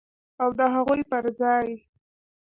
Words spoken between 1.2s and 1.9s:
ځای